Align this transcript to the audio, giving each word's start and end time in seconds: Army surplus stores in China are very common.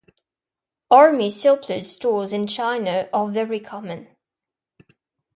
Army 0.89 1.29
surplus 1.29 1.93
stores 1.95 2.33
in 2.33 2.47
China 2.47 3.07
are 3.13 3.27
very 3.29 3.59
common. 3.59 4.07